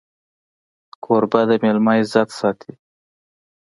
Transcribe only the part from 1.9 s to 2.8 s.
عزت ساتي.